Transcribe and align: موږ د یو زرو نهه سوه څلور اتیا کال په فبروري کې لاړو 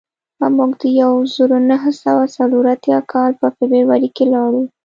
موږ 0.57 0.71
د 0.81 0.83
یو 1.01 1.11
زرو 1.35 1.57
نهه 1.69 1.91
سوه 2.03 2.23
څلور 2.35 2.63
اتیا 2.75 2.99
کال 3.11 3.31
په 3.41 3.47
فبروري 3.55 4.07
کې 4.15 4.25
لاړو 4.33 4.63